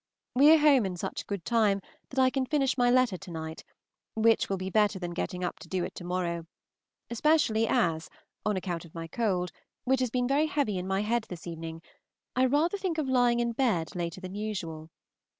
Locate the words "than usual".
14.19-14.89